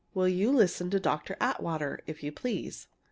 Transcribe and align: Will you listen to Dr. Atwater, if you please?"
Will 0.15 0.27
you 0.27 0.51
listen 0.51 0.89
to 0.89 0.99
Dr. 0.99 1.37
Atwater, 1.39 1.99
if 2.07 2.23
you 2.23 2.31
please?" 2.31 2.87